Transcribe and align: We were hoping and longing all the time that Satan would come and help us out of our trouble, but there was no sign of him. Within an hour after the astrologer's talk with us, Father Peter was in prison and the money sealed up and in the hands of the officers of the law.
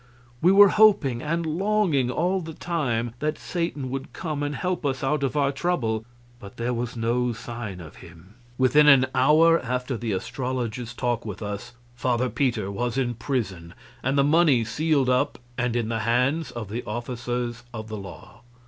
We 0.41 0.51
were 0.51 0.69
hoping 0.69 1.21
and 1.21 1.45
longing 1.45 2.09
all 2.09 2.41
the 2.41 2.55
time 2.55 3.13
that 3.19 3.37
Satan 3.37 3.91
would 3.91 4.13
come 4.13 4.41
and 4.41 4.55
help 4.55 4.83
us 4.83 5.03
out 5.03 5.21
of 5.21 5.37
our 5.37 5.51
trouble, 5.51 6.05
but 6.39 6.57
there 6.57 6.73
was 6.73 6.97
no 6.97 7.33
sign 7.33 7.79
of 7.79 7.97
him. 7.97 8.33
Within 8.57 8.87
an 8.87 9.05
hour 9.13 9.59
after 9.63 9.95
the 9.95 10.11
astrologer's 10.13 10.95
talk 10.95 11.23
with 11.23 11.43
us, 11.43 11.73
Father 11.93 12.29
Peter 12.31 12.71
was 12.71 12.97
in 12.97 13.13
prison 13.13 13.75
and 14.01 14.17
the 14.17 14.23
money 14.23 14.63
sealed 14.63 15.07
up 15.07 15.37
and 15.55 15.75
in 15.75 15.89
the 15.89 15.99
hands 15.99 16.49
of 16.49 16.69
the 16.69 16.83
officers 16.85 17.61
of 17.71 17.87
the 17.87 17.97
law. 17.97 18.41